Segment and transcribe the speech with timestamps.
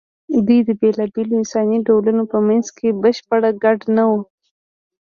[0.45, 4.19] دوی د بېلابېلو انساني ډولونو په منځ کې بشپړ ګډ نه وو.